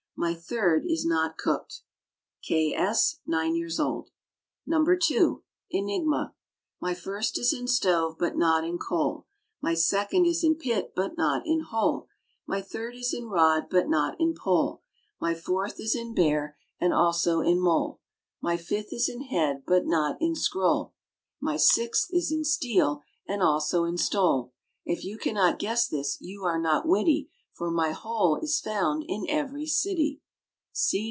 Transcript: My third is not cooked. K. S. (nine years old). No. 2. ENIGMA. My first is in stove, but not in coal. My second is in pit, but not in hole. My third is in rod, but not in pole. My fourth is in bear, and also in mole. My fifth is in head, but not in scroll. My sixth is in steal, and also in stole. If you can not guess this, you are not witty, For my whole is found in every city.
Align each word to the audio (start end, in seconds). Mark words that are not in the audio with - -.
My 0.23 0.35
third 0.35 0.83
is 0.85 1.03
not 1.03 1.39
cooked. 1.39 1.81
K. 2.43 2.75
S. 2.75 3.17
(nine 3.25 3.55
years 3.55 3.79
old). 3.79 4.11
No. 4.67 4.85
2. 4.85 5.41
ENIGMA. 5.71 6.35
My 6.79 6.93
first 6.93 7.39
is 7.39 7.51
in 7.51 7.65
stove, 7.67 8.17
but 8.19 8.37
not 8.37 8.63
in 8.63 8.77
coal. 8.77 9.25
My 9.63 9.73
second 9.73 10.27
is 10.27 10.43
in 10.43 10.57
pit, 10.57 10.93
but 10.95 11.17
not 11.17 11.47
in 11.47 11.61
hole. 11.61 12.07
My 12.45 12.61
third 12.61 12.93
is 12.95 13.15
in 13.15 13.29
rod, 13.29 13.63
but 13.67 13.89
not 13.89 14.15
in 14.21 14.35
pole. 14.35 14.83
My 15.19 15.33
fourth 15.33 15.79
is 15.79 15.95
in 15.95 16.13
bear, 16.13 16.55
and 16.79 16.93
also 16.93 17.39
in 17.41 17.59
mole. 17.59 17.99
My 18.41 18.57
fifth 18.57 18.93
is 18.93 19.09
in 19.09 19.23
head, 19.23 19.63
but 19.65 19.87
not 19.87 20.21
in 20.21 20.35
scroll. 20.35 20.93
My 21.39 21.57
sixth 21.57 22.09
is 22.11 22.31
in 22.31 22.43
steal, 22.43 23.01
and 23.27 23.41
also 23.41 23.85
in 23.85 23.97
stole. 23.97 24.53
If 24.85 25.03
you 25.03 25.17
can 25.17 25.33
not 25.33 25.57
guess 25.57 25.87
this, 25.87 26.19
you 26.21 26.43
are 26.43 26.61
not 26.61 26.87
witty, 26.87 27.29
For 27.53 27.69
my 27.69 27.91
whole 27.91 28.37
is 28.37 28.59
found 28.59 29.03
in 29.07 29.27
every 29.29 29.67
city. 29.67 30.19